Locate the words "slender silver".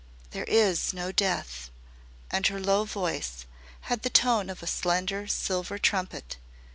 4.65-5.77